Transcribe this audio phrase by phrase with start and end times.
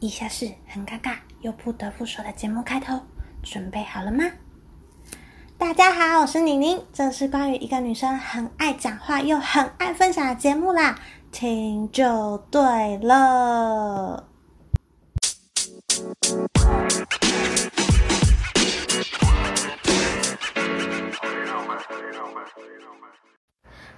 [0.00, 3.00] 以下是很尴尬又不得不说的节目开头，
[3.42, 4.24] 准备好了吗？
[5.56, 10.96] 大家好，我是宁宁，这是关于一个女生很爱讲话又很爱分享的节目啦，
[11.32, 14.27] 听就对了。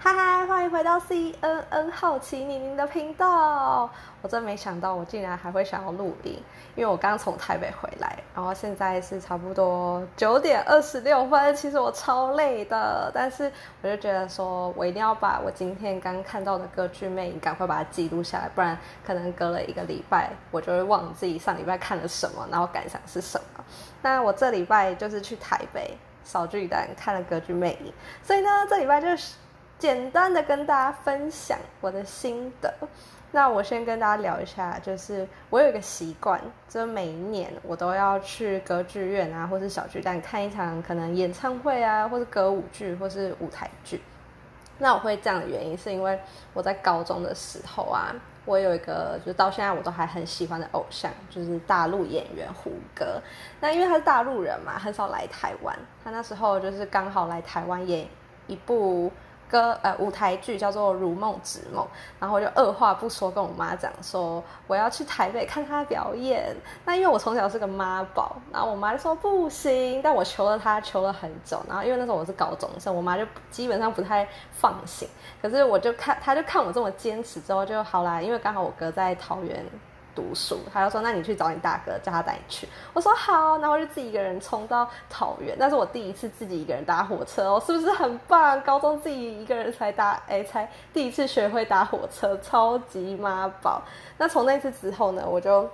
[0.03, 3.91] 嗨嗨，欢迎回到 CNN 好奇宁宁的频道。
[4.23, 6.43] 我真没想到，我竟然还会想要录音，
[6.75, 11.55] 因为我刚从台北回来，然后现在是差不多九点二十六分。
[11.55, 13.53] 其实我超累的，但是
[13.83, 23.63] 我就觉得说我一定要把我今天刚看到的歌剧魅影赶快把它记录下来，不然可能隔了一个礼拜，我就会忘记上礼拜看了什么，然后感想是什么。
[24.01, 29.35] 那我这礼拜就是去台北小巨蛋看了歌剧魅影，所以呢，这礼拜就是。
[29.81, 32.73] 简单的跟大家分享我的心得。
[33.33, 44.03] 那我先跟大家聊一下，就是我有一个习惯，就是每一年我都要去歌剧院啊，或是小巨蛋看一场可能演唱会啊，或是歌舞剧，或是舞台剧。
[44.79, 46.19] 那我会这样的原因，是因为
[46.53, 48.13] 我在高中的时候啊，
[48.45, 53.23] 我有一个就是到现在我都还很喜欢的偶像，就是大陆演员胡歌。
[53.61, 55.75] 那因为他是大陆人嘛，很少来台湾。
[56.05, 58.07] 他那时候就是刚好来台湾演
[58.47, 59.11] 一部。
[59.51, 61.85] 歌呃舞台剧叫做《如梦之梦》，
[62.21, 66.57] 然后我就二话不说跟我妈讲说我要去台北看她表演。
[66.85, 71.61] 那因为我从小是个妈宝，然后我妈就说不行，但我求了她求了很久。
[71.69, 75.09] 然后因为那时候我是高中生，我妈就基本上不太放心。
[75.43, 79.67] 可是我就看她就看我这么坚持之后就好啦，因为刚好我哥在桃园。
[80.15, 88.61] 读书，他就说：“那你去找你大哥，叫他带你去。”我说：“好。”然后我就自己一个人冲到桃园，那是我第一次自己一个人搭火车哦，是不是很棒？
[88.63, 93.83] 高中自己一个人才搭，哎，才第一次学会搭火车，超级妈宝。
[94.19, 95.69] 那从那次之后呢，我就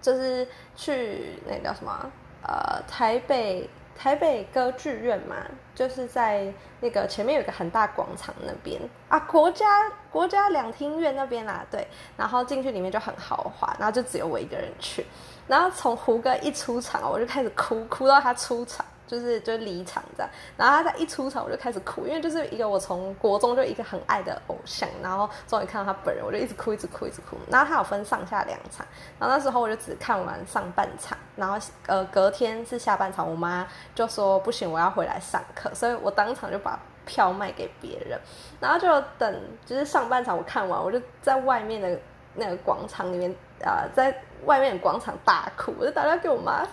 [0.00, 2.10] 就是去那叫什么，
[2.42, 3.68] 呃，台北。
[4.00, 5.34] 台北歌剧院嘛，
[5.74, 6.46] 就是在
[6.78, 8.80] 那个前面有一个很大广场那边。
[9.08, 9.66] 啊，国家
[10.08, 11.84] 国家两厅院那边啦，对，
[12.16, 15.04] 然后进去里面就很豪华，然后就只有我一个人去，
[15.48, 18.86] 然后从胡歌一出场，我就开始哭，哭到他出场。
[19.08, 27.36] 就是就离场这样，然后他在一出场我就开始哭，因为就是一个我从国中就一个很爱的偶像，然后终于看到他本人，我就一直哭，一直哭，一直哭。
[27.50, 28.86] 然后他有分上下两场，
[29.18, 38.20] 然后那时候我就只看完上半场，然后呃隔天是下半场，我妈就说不行，我要回来上课，所以我当场就把票卖给别人，
[38.60, 41.98] 然后就等就是上半场我看完，我就在外面的
[42.34, 44.14] 那个广场里面啊、在
[44.44, 46.66] 外面的广场大哭，我就打电话给我妈。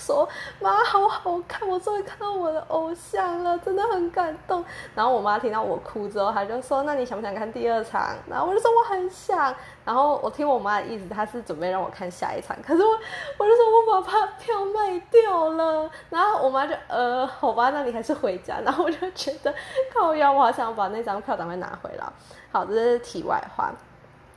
[0.00, 0.26] 说
[0.60, 4.64] 妈，好好看，我终于看到我的偶像了，真的很感动。
[4.94, 12.56] 然后我妈听到我哭之后，她就说：“那你想不想看第二场？”然后我就说：“我很想。”然后我听我妈的意思，她是准备让我看下一场。
[12.66, 12.90] 可是我，
[13.38, 15.90] 我就说我把票卖掉了。
[16.08, 18.58] 然后我妈就呃，好吧，那你还是回家。
[18.64, 19.54] 然后我就觉得
[19.92, 22.06] 靠腰，我好想把那张票赶快拿回来。
[22.50, 23.70] 好，这是题外话。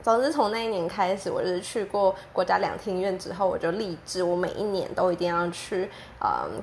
[0.04, 6.62] 总之，从那一年开始，我就是去过国家两厅院之后，我就立志，我每一年都一定要去，嗯，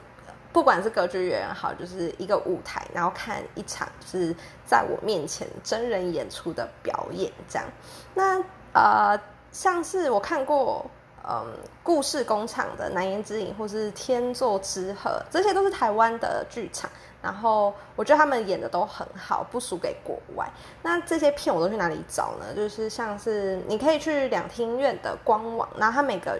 [0.53, 7.67] 不管是歌剧院也好，就是一个舞台，然后看一场就是在我面前真人演出的表演，这样。
[8.13, 8.39] 那
[8.73, 9.19] 呃，
[9.51, 10.85] 上次我看过。
[11.27, 11.45] 嗯，
[11.83, 16.89] 故事工厂的《难言之隐》或是《天作之合》，这些都是台湾的剧场。
[17.21, 20.49] 然后我觉得他们演的都很好，不输给国外。
[20.81, 22.53] 那这些片我都去哪里找呢？
[22.55, 26.39] 就是像是你可以去两厅院的官网，然后他每个。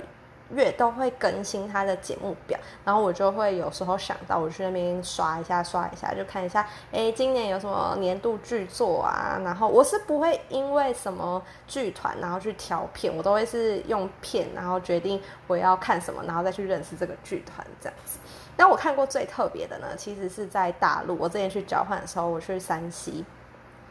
[0.56, 9.40] 月都会更新他的节目表，然后我就会有时候想到，我去那边刷一下，刷一下，就看一下，哎，今年有什么年度剧作啊？
[9.44, 18.19] 然后我是不会因为什么剧团然后去挑片，我都会是用片，然后决定我要看什么，然后再去认识这个剧团这样子。
[18.57, 23.25] 那我看过最特别的呢，其实是在大陆，我之前去交换的时候，我去山西。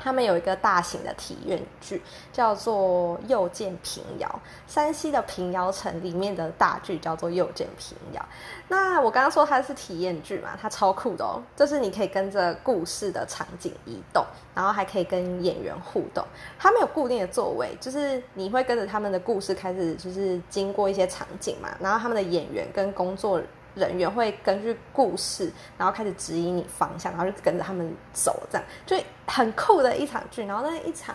[0.02, 2.02] 他们有一个大型的体验剧，
[2.32, 4.40] 叫做《又见平遥》。
[4.72, 8.22] 山西的平遥城里面的大剧叫做《又见平遥》。
[8.68, 11.42] 那我刚刚说它是体验剧嘛，它超酷的哦！
[11.56, 14.24] 就是你可以跟着故事的场景移动，
[14.54, 16.24] 然后还可以跟演员互动。
[16.58, 21.68] 它没有固定的座位，就是你会跟着他们的故事开始，就是经过一些场景嘛。
[21.80, 23.40] 然后他们的演员跟工作
[23.74, 28.96] 人员会根据故事，然后开始指引你方向，然后就跟着他们走，这样就
[29.26, 30.44] 很酷的一场剧。
[30.44, 31.14] 然后那一场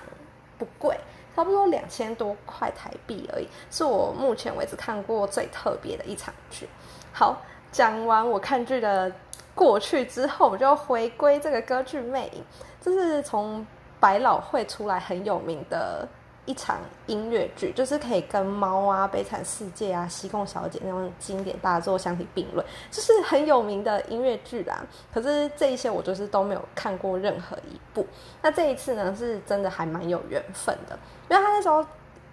[0.58, 0.98] 不贵，
[1.36, 6.68] 差不多两千多块台币而已，是我目前为止看过最特别的一场剧。
[7.12, 7.42] 好，
[7.72, 9.12] 讲完我看剧的
[9.54, 12.44] 过去之后，我就回归这个歌剧魅影，
[12.82, 13.66] 这是从
[14.00, 16.08] 百老汇出来很有名的
[16.46, 16.78] 一场
[17.08, 24.86] 音乐剧，就是可以跟猫啊、悲惨世界啊、西贡小姐那种经典大作相提并论，就是很有名的音乐剧啦。
[25.14, 28.06] 可是这一些我就是都没有看过任何一部。
[28.42, 30.98] 那这一次呢，是真的还蛮有缘分的，
[31.30, 31.86] 因为他那时候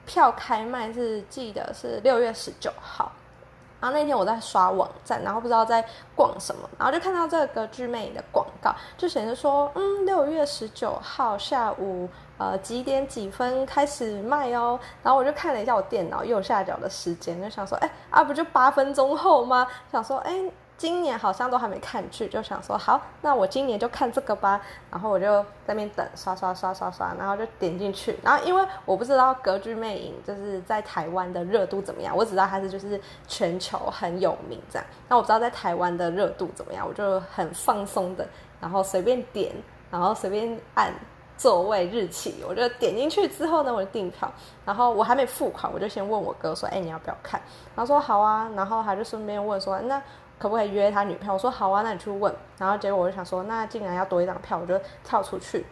[0.04, 3.10] 票开卖是记得是六月十九号。
[3.80, 12.08] 然后那天我在刷网站，然后不知道在逛什么，然后就看到这个歌剧魅影的广告，就显示说，嗯，六月十九号下午，
[12.42, 14.78] 呃，几点几分开始卖哦。
[15.02, 19.66] 然后我就看了一下我电脑右下角的时间，就想说，哎，啊，不就八分钟后吗？
[19.92, 20.50] 想说，哎。
[20.78, 24.60] 今年好像都还没看剧，就想说好，那我今年就看这个吧。
[24.90, 28.18] 然后我就在那边等，刷刷刷刷刷，然后就点进去。
[28.20, 34.84] 然后因为我不知道《歌剧魅影》就是在台湾的热度怎么样，我只知道它是就是全球很有名这样。
[35.08, 38.26] 那我不知道在台湾的热度怎么样，我就很放松的，
[38.60, 39.54] 然后随便点，
[39.88, 40.92] 然后随便按
[41.42, 44.30] 座位日期，我就点进去之后呢，我就订票。
[44.64, 47.40] 然后我还没付款，我就先问我哥说：“哎，你要不要看？”
[47.74, 50.00] 然后说：“好啊。”然后他就顺便问说：“那？”
[50.38, 51.34] 可不可以约他女票？
[51.34, 52.34] 我说好啊，那你去问。
[52.58, 55.64] 然后结果我就想说，那既然要多一张票，我就跳出去，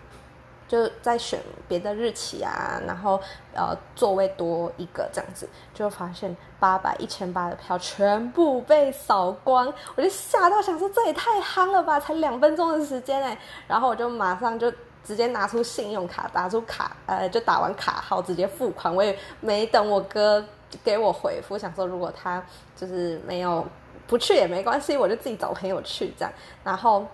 [0.69, 2.81] 就再选别的日期啊。
[2.87, 3.20] 然后
[3.52, 9.66] 呃，座位多一个这样子，就发现八百、一千八的票全部被扫光，
[9.96, 11.99] 我就吓到想说，这也太夯了吧！
[11.99, 14.73] 才两分钟的时间哎，然后我就马上就
[15.05, 18.94] 直接拿出信用卡，打出卡，呃，就打完卡号直接付款。
[18.94, 20.44] 我也没等我哥
[20.85, 22.43] 给我回复，想说如果他
[22.76, 23.67] 就是没有。
[24.06, 26.32] 不去也没关系，我就自己找朋友去这样，
[26.64, 27.06] 然后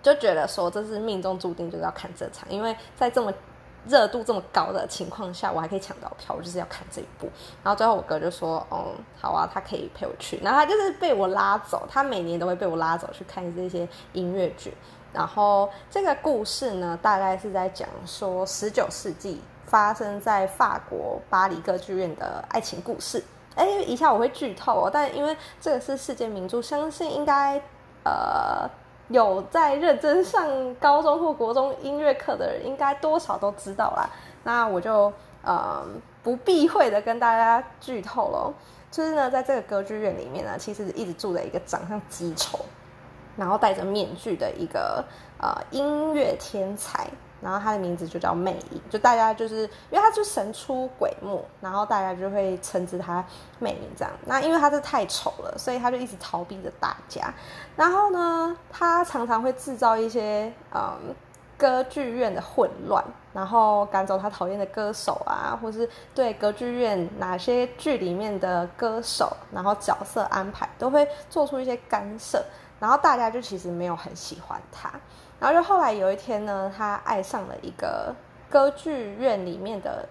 [0.00, 3.32] 就觉得说这是命中注定就是要看这场，因为在这么
[3.88, 7.28] 热度这么高的情况下，我还可以抢到票，我就是要看这一部。
[7.64, 14.72] 然后最后我哥就说：“哦，好啊，他可以陪我去。”然后他就是被我拉走，他每年都会被我拉走去看这些音乐剧。
[15.16, 23.24] 然后这个故事呢，大概是在讲说十九世纪发生在法国巴黎歌剧院的爱情故事。
[23.54, 27.58] 哎，一下我会剧透哦，但因为这个是世界名著，相信应该
[28.04, 28.68] 呃
[29.08, 34.10] 有在认真上高中或国中音乐课的人，应该多少都知道啦。
[34.44, 35.10] 那我就
[35.42, 35.82] 呃
[36.22, 38.52] 不避讳的跟大家剧透喽。
[38.90, 42.60] 就是呢，在这个歌剧院里面呢，其实一直住着一个长相极丑，
[43.36, 45.04] 然后戴着面具的一个
[45.40, 47.08] 呃音乐天才。
[47.38, 49.60] 然后他的名字就叫魅影，就大家就是
[49.90, 53.22] 因为他就神出鬼没，然后大家就会称之他
[53.58, 54.12] 魅影这样。
[54.24, 57.32] 那因为他是太丑了，所以他就一直逃避着大家。
[57.76, 61.14] 然后呢，他常常会制造一些嗯
[61.58, 63.04] 歌剧院的混乱，
[63.34, 72.42] 然后赶走他讨厌的歌手啊，或是对歌剧院哪些剧里面的歌手，然后角色安排都会做出一些干涉。
[72.78, 74.90] 然后大家就其实没有很喜欢他。
[75.38, 78.14] 然后就后来有一天呢，他爱上了一个
[78.50, 80.08] 歌剧院里面的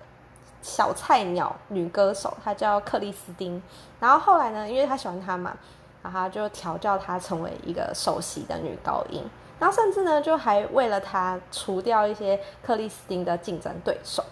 [0.62, 3.62] 小菜鸟女歌手，她叫克里斯汀。
[4.00, 5.56] 然后后来呢，因为他喜欢她嘛，
[6.04, 9.24] 然后就调教她成为一个首席的女高音。
[9.60, 14.24] 然后甚至呢，就还为了她除掉一些克里斯汀的竞争对手。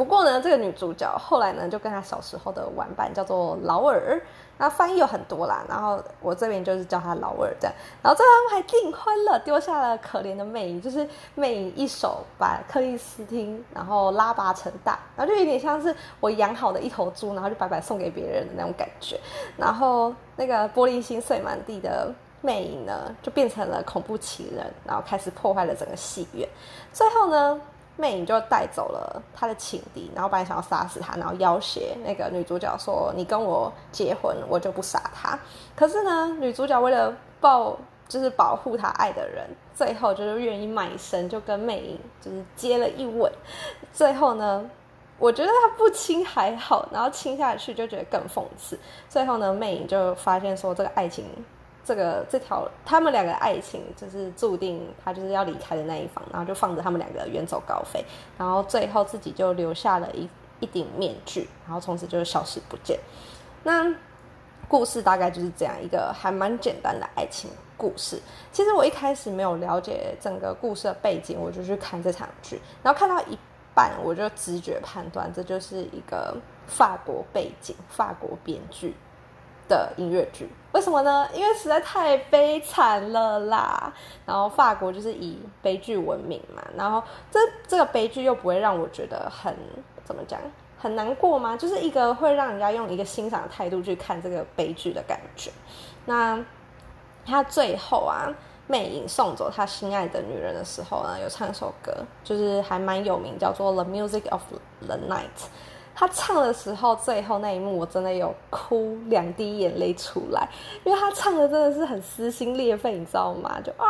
[0.00, 4.18] 不过呢，这个女主角后来呢，就跟她小时候的玩伴叫做劳尔。
[4.56, 19.20] 那翻译有很多啦，然后我这边就是叫他劳尔这样，然后最后他们还订婚了，丢下了可怜的魅影，就是魅影一手把克里斯汀然后拉拔成大，然后就有点像是我养好的一头猪，然后就白白送给别人的那种感觉，
[19.58, 26.48] 然后那个玻璃心碎满地的魅影呢，就变成了恐怖情人，然后开始破坏了整个戏院，
[26.90, 27.60] 最后呢。
[28.00, 35.38] 魅影就带走了他的情敌，然后本来想要杀死他，然后要挟那个女主角说：“你跟我结婚，我就不杀他。”
[35.76, 37.76] 可是呢，女主角为了报，
[38.08, 43.30] 就是保护她爱的人，最后就是愿意卖身，就跟魅影就是接了一吻。
[43.92, 44.64] 最后呢，
[45.18, 48.78] 我觉得他不亲还好，然后亲下去就觉得更讽刺。
[49.08, 51.24] 最后呢，魅影就发现说这个爱情。
[51.90, 58.04] 这个这条他们两个爱情就是注定他就是要离开的那一方，然后就放着他们两个远走高飞，
[58.38, 60.28] 然后最后自己就留下了一
[60.60, 62.96] 一顶面具，然后从此就消失不见。
[63.64, 63.92] 那
[64.68, 68.22] 故事大概就是这样一个还蛮简单的爱情故事。
[68.52, 73.36] 其实我一开始没有了解整个故事的背景，我就去看这场剧，然后看到一
[73.74, 76.36] 半我就直觉判断这就是一个
[76.68, 78.94] 法国背景、法国编剧
[79.70, 80.46] 的音乐剧。
[80.72, 81.26] 为什么呢？
[81.32, 83.90] 因为实在太悲惨了啦。
[84.26, 86.62] 然后法国就是以悲剧闻名嘛。
[86.76, 89.56] 然后这这个悲剧又不会让我觉得很
[90.04, 90.38] 怎么讲，
[90.78, 91.56] 很难过吗？
[91.56, 95.50] 就是一个会让人家用一个欣赏的态度去看这个悲剧的感觉。
[96.04, 96.38] 那
[97.24, 98.30] 他最后啊，
[98.66, 104.42] 魅影送走他心爱的女人的时候呢，有唱一首歌，就是还蛮有名，叫做《The Music of
[104.86, 105.36] the Night》。
[106.00, 110.48] 他唱的时候，最后那一幕我真的有哭两滴眼泪出来，
[110.82, 113.60] 因为他唱的真的是很撕心裂肺，你知道吗？
[113.62, 113.84] 就啊，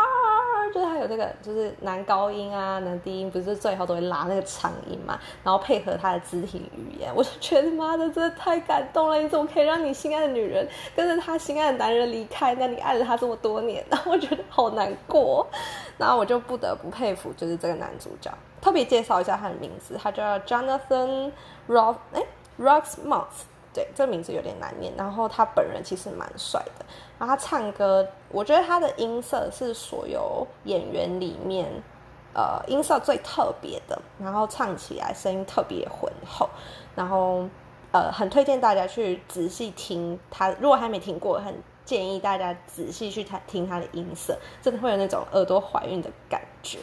[0.72, 9.18] 就是他有那个就是男高音啊，男低音，不是最后都会拉那个长音嘛，然后配合他的肢体语言，我就觉得妈的，真的太感动了！
[9.18, 12.54] 你怎么可以让你心爱的女人跟着他心爱的男人离开？
[12.54, 15.46] 那你爱了他这么多年，然后我觉得好难过，
[15.98, 18.30] 然后我就不得不佩服，就是这个男主角。
[18.60, 21.32] 特别介绍一下他的名字，他叫 Jonathan
[21.66, 22.22] Ross，哎
[22.58, 23.24] ，Roxmouth，
[23.72, 24.92] 对，这名字有点难念。
[24.96, 26.84] 然后他本人其实蛮帅的，
[27.18, 31.66] 然后他唱歌，我觉得他的音色是所有演员里面，
[32.34, 36.48] 呃，音色最特别的，然后唱起来声音特别浑厚，
[36.94, 37.48] 然后
[37.92, 46.78] 呃，很推荐大家去仔细听他，如果还没听过，很建议大家仔细去听他的音色，真的会有那种耳朵怀孕的感觉。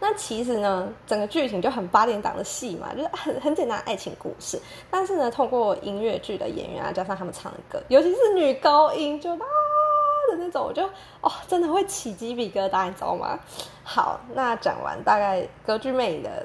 [0.00, 4.60] 那其实呢，整个剧情就很八点档的戏嘛，就是很很简单爱情故事。
[4.90, 9.38] 但是呢，透过音乐剧的演员啊，加上他们唱的歌，尤其是女高音，就啊
[10.30, 10.84] 的那种，我就
[11.20, 13.38] 哦，真的会起鸡皮疙瘩，你知道吗？
[13.82, 16.44] 好，那讲完大概歌剧魅影的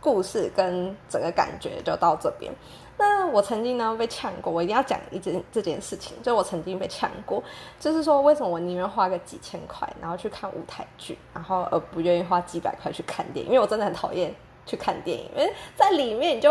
[0.00, 2.52] 故事跟整个感觉就到这边。
[3.00, 7.42] 那我曾经呢被呛过，我一定要讲一件这件事情，就我曾经被呛过，
[7.78, 13.52] 就是说为什么我宁愿花个几千块，然后去看舞台剧，然后而不愿意花几百块去看电影？
[13.52, 14.34] 因为我真的很讨厌
[14.66, 16.50] 去看电影，因为在里面你就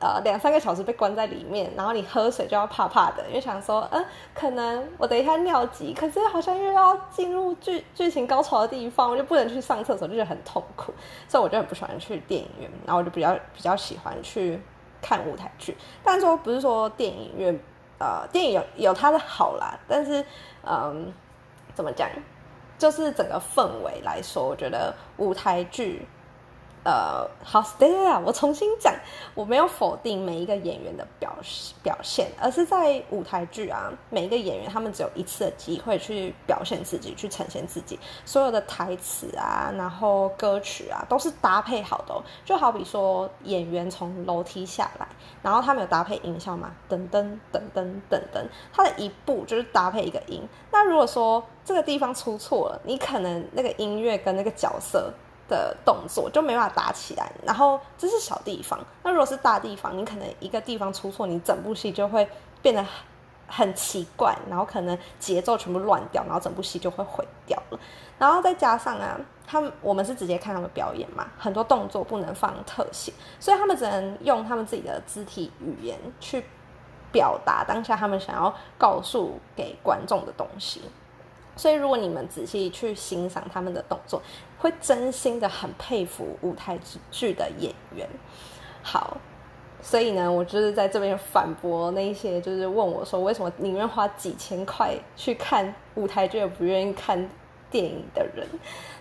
[0.00, 10.92] 呃两三个小时被关在里面，然后你喝水就要怕怕的，因为想说，嗯、可能我等一下尿急，可是好像又要进入剧剧情高潮的地方，我就不能去上厕所，就觉得很痛苦，
[11.28, 14.60] 所以我就很不喜欢去电影院，然后我就比较比较喜欢去。
[15.04, 17.60] 看舞台剧，但是说不是说电影院，
[17.98, 20.24] 呃，电影有有它的好啦，但是，
[20.64, 21.12] 嗯，
[21.74, 22.08] 怎么讲，
[22.78, 26.06] 就是整个氛围来说，我觉得舞台剧。
[26.84, 28.94] 呃，好，等一下，我重新讲，
[29.34, 31.34] 我没有否定每一个演员的表
[31.82, 42.22] 表现，而是在舞台剧啊，每一个演员他们只有一次的机会去表现自己，去呈现自己，所有的台词啊，然后歌曲啊，都是搭配好的哦。
[42.44, 45.08] 就好比说演员从楼梯下来，
[45.42, 50.46] 然后他们有搭配音效嘛，噔噔噔噔噔噔，他的一步就是搭配一个音。
[50.70, 55.10] 那如果说这个地方出错了，你可能那个音乐跟那个角色。
[55.48, 58.78] 的动作就没办法打起来，然后这是小地方。
[59.02, 62.28] 那如果是大地方，你可能一个地方出错，你整部戏就会
[62.62, 62.84] 变得
[63.46, 67.78] 很奇怪，然后可能节奏全部乱掉，然后整部戏就会毁掉了。
[68.18, 76.44] 然后再加上啊，他们我们是直接看他们表演嘛，很多动作不能放特写，所以他们只能用他们自己的肢体语言去
[77.12, 80.80] 表达当下他们想要告诉给观众的东西。
[81.56, 84.20] 所以，如果你们仔细去欣赏他们的动作，
[84.58, 86.78] 会真心的很佩服舞台
[87.10, 88.08] 剧的演员。
[88.82, 89.16] 好，
[89.80, 97.30] 所以呢，我就是在这边反驳那一些就是问我说，为什么宁愿花几千块去看舞台剧，也不愿意看
[97.70, 98.46] 电影的人。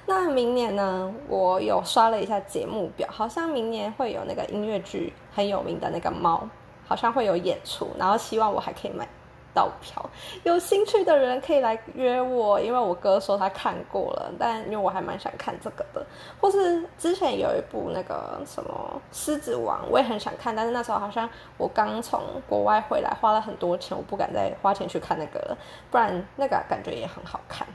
[0.06, 6.48] 那明年呢，我有刷了一下节目表，好像明年会有那个音乐剧很有名的那个猫，
[6.86, 9.08] 好像会有演出，然后希望我还可以买。
[9.54, 10.04] 到票，
[10.44, 16.06] 有兴趣的人可以来约我，因为我哥说他看过了，但因为我还蛮想看这个的，
[16.42, 25.58] 或是之前有一部那个什么《狮子王》，我也很想看，但是那时候好像我刚从国外回来，花了很多钱，我不敢再花钱去看那个了，
[25.92, 27.68] 不然那个感觉也很好看。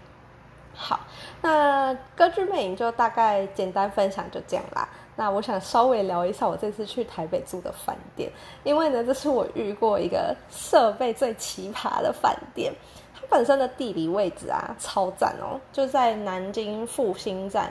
[0.75, 1.01] 好，
[1.43, 4.89] 那歌剧魅影就大概简单分享就这样啦。
[5.19, 8.31] 那我想稍微聊一下我这次去台北住的饭店，
[8.63, 12.73] 因为呢，这是我遇过一个设备最奇葩的饭店。
[13.13, 17.69] 它本身的地理位置啊，超赞哦，就在南京复兴站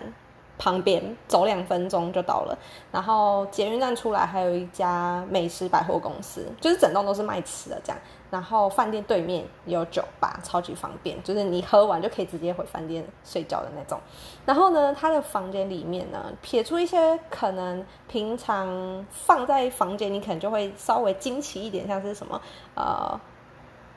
[0.58, 2.58] 旁边，走两分钟就到了。
[2.92, 8.02] 然后捷运站出来还有一家美食百货公司，就是整栋都是卖吃的这样。
[8.30, 13.98] 然后饭店对面有酒吧，超级方便，就是你喝完就可以直接回饭店睡觉的那种。
[14.46, 22.42] 然后呢，他的房间里面呢，撇出一些可能平常放在房间，你可能就会稍微惊奇一点，像是什么
[22.76, 23.18] 呃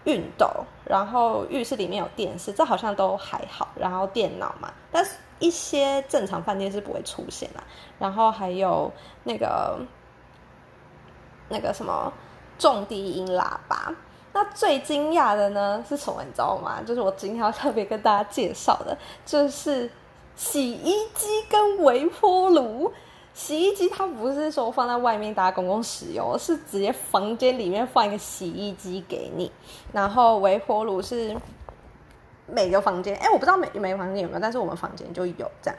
[0.04, 0.48] 熨斗，
[0.84, 3.68] 然后浴室里面有电视，这好像都还好。
[3.74, 7.64] 然后电脑嘛，但是一些正常饭店是不会出现啦。
[7.98, 8.92] 然后还有
[9.24, 9.80] 那个
[11.48, 12.12] 那个什么
[12.58, 13.92] 重低音喇叭。
[14.32, 16.22] 那最惊讶的呢是什么？
[16.22, 16.80] 你知道吗？
[16.86, 18.96] 就是我今天要特别跟大家介绍的，
[19.26, 19.90] 就是
[20.36, 22.92] 洗衣机跟微波炉。
[23.32, 29.50] 洗衣机它不是说放在外面大家公共使用，是直接房间里面放一个洗衣机给你。
[29.92, 31.36] 然后微波炉是
[32.46, 35.78] 每个房间，哎，我不知道每每个房间有没有，但是我们房间就有这样。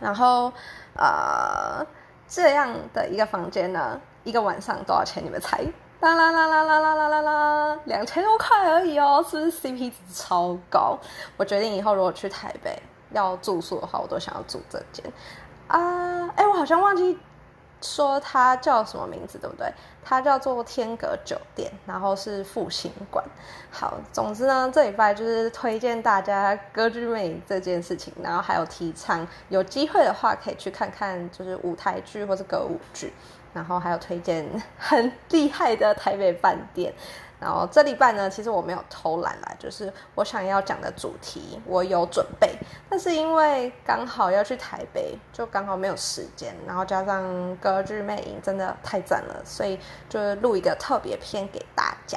[0.00, 0.52] 然后
[0.94, 1.84] 呃，
[2.28, 5.24] 这样的一个房间呢，一个晚上多少钱？
[5.24, 5.64] 你们猜？
[6.02, 10.98] 啦啦啦啦啦啦啦啦啦，两千多块而已哦，是不是 CP 值超高？
[11.36, 12.76] 我决定以后如果去台北
[13.12, 15.04] 要住宿的话，我都想要住这间
[15.68, 16.28] 啊！
[16.36, 17.18] 哎，我好像忘记。
[17.84, 19.66] 说它叫什么名字，对不对？
[20.04, 23.24] 它叫做天阁酒店，然后是复兴馆。
[23.72, 33.12] 好，总之呢，这礼拜就是推荐大家歌剧魅影这件事情，然后还有提倡有机会的话可以去看看，就是舞台剧或是歌舞剧，
[33.52, 36.92] 然后还有推荐 很厉害的台北饭店。
[37.40, 42.56] 然后这礼拜呢，其实我没有偷懒啦，就是我想要讲的主题我有准备，
[42.88, 49.76] 但是因为刚好要去台北，就刚好没有时间，然后加上歌剧魅影真的太赞了，所以
[50.08, 52.16] 就录一个特别篇给大家。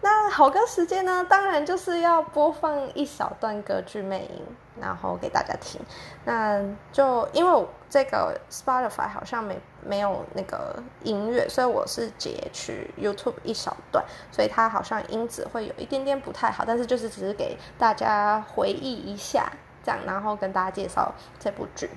[0.00, 4.44] 那好歌时间呢，当然就是要播放一小段歌剧魅影，
[4.80, 5.80] 然后给大家听。
[6.24, 6.62] 那
[6.92, 19.50] 就因为这个 Spotify 好像没没有那个音乐，所以我是截取 YouTube 一小段，所以它好像音质会有一点点不太好，但是就是只是给大家回忆一下
[19.82, 21.90] 这样，然后跟大家介绍这部剧。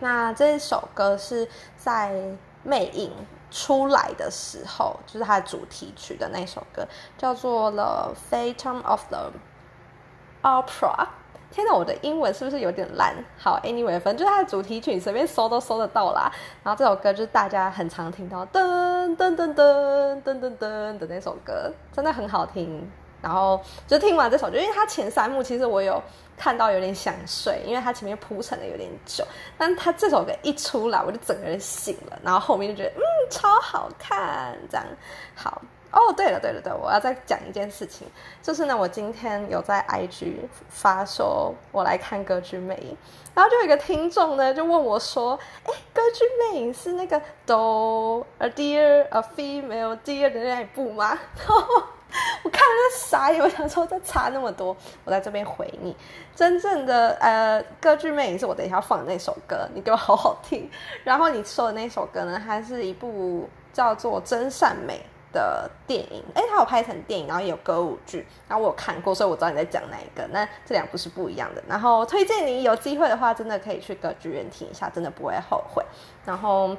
[0.00, 3.12] 那这首歌是在魅影
[3.50, 6.86] 出来的时候，就是它的主题曲的那首歌，
[7.16, 9.32] 叫做《The Phantom of the
[10.42, 10.96] Opera》。
[11.50, 13.14] 天哪，我的英文是不是有点烂？
[13.38, 16.30] 好，Anyway，反正就是它的主题曲，你随便搜都搜得到啦。
[16.62, 22.90] 然后这首歌就是大家很常听到噔噔噔噔噔噔噔的那首歌，真的很好听。
[23.20, 26.02] 然后就听完这首，就因为它前三幕其实我有
[26.36, 29.24] 看到有点想睡，因为它前面铺陈的有点久，
[29.56, 34.86] 但它这首歌一出来，我就整个人醒了，然后后面就觉得嗯超好看，这样
[35.34, 35.60] 好
[35.90, 36.12] 哦。
[36.16, 38.06] 对了对了对，我要再讲一件事情，
[38.42, 40.34] 就是呢，我今天有在 IG
[40.68, 42.96] 发说我来看歌剧魅影，
[43.34, 51.18] 然后就有一个听众呢就问我说，哎，歌剧魅影是那个 Do a dear a female dear 的那一部吗？
[52.48, 55.94] 我看了傻眼，我想说这差那么多，我在这边回你。
[56.34, 60.70] 真正的呃，歌剧魅影是我等一下放的那首歌，你给我好好听。
[61.04, 70.26] 然后你说的那首歌呢，它是一部叫做《真善美》的电影，哎，它有拍成电影，然后也有歌舞剧，然后我有看过，所以我知道你在讲哪一个。
[70.28, 71.62] 那这两部是不一样的。
[71.68, 75.84] 然后推荐你有机会的话，真的可以去歌剧院听一下，真的不会后悔。
[76.24, 76.74] 然后。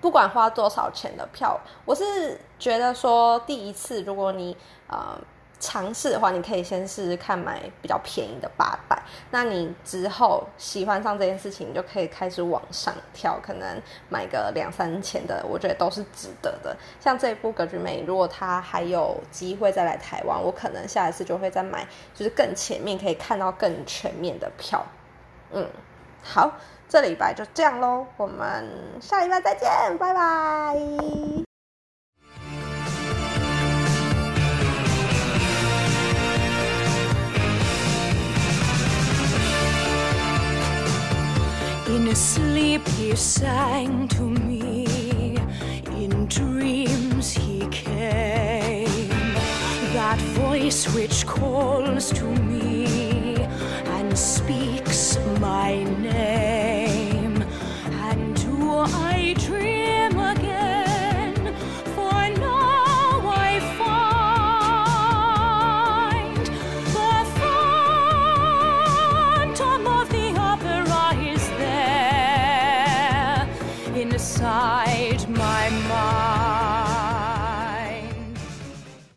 [0.00, 4.56] 不管花多少钱的票，我是觉得说，第一次如果你
[4.88, 5.18] 呃
[5.58, 8.98] 尝试的话，你可以先试试看买比较便宜的八百。
[9.30, 16.74] 那你之后喜欢上这件事情，你就可以开始往上跳，可能买个两三千的，我觉得都是值得的。
[16.98, 24.82] 像这一部歌剧魅影，如果他还有机会再来台湾，我可能下一次就会再买，就是更前面可以看到更全面的票。
[25.52, 25.68] 嗯，
[26.22, 26.50] 好。
[26.89, 28.69] 这礼拜就这样喽，我们
[29.01, 30.75] 下礼拜再见，拜拜。
[41.87, 44.85] In sleep he sang to me,
[45.91, 48.87] in dreams he came,
[49.93, 53.37] that voice which calls to me
[53.97, 56.38] and speaks my name.